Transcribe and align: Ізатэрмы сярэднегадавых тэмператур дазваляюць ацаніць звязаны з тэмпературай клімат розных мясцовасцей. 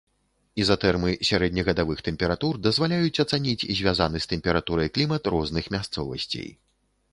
Ізатэрмы 0.61 1.11
сярэднегадавых 1.29 2.01
тэмператур 2.07 2.57
дазваляюць 2.69 3.21
ацаніць 3.25 3.67
звязаны 3.81 4.17
з 4.27 4.33
тэмпературай 4.33 4.93
клімат 4.99 5.33
розных 5.37 5.71
мясцовасцей. 5.79 6.53